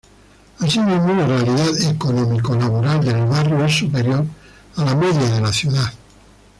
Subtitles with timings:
[0.57, 4.25] Asimismo, la realidad económico-laboral del barrio es superior
[4.77, 5.93] a la media de la ciudad.